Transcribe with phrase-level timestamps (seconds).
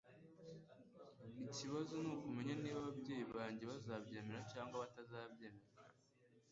[1.49, 5.59] Ikibazo nukumenya niba ababyeyi banjye bazabyemera cyangwa batabyemera.